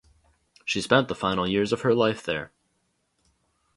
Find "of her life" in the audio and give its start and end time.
1.71-2.23